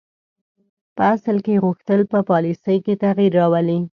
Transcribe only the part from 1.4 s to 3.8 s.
کې یې غوښتل په پالیسي کې تغییر راولي.